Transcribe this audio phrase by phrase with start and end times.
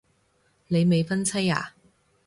[0.69, 1.75] 你未婚妻啊